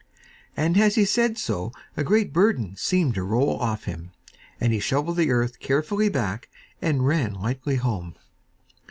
And 0.57 0.79
as 0.79 0.95
he 0.95 1.05
said 1.05 1.37
so 1.37 1.71
a 1.95 2.03
great 2.03 2.33
burden 2.33 2.75
seemed 2.75 3.13
to 3.13 3.23
roll 3.23 3.57
off 3.59 3.83
him, 3.83 4.13
and 4.59 4.73
he 4.73 4.79
shovelled 4.79 5.17
the 5.17 5.29
earth 5.29 5.59
carefully 5.59 6.09
back 6.09 6.49
and 6.81 7.05
ran 7.05 7.35
lightly 7.35 7.75
home. 7.75 8.15